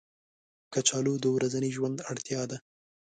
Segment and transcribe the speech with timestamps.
[0.73, 2.57] کچالو د ورځني ژوند اړتیا ده